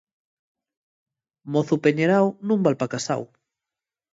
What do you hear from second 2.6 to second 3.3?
val pa casáu.